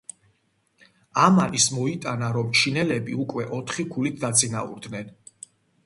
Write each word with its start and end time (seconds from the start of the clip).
ამან 1.25 1.53
ის 1.59 1.67
მოიტანა 1.75 2.31
რომ, 2.39 2.51
ჩინელები 2.63 3.21
უკვე 3.27 3.49
ოთხი 3.61 3.89
ქულით 3.95 4.21
დაწინაურდნენ. 4.27 5.19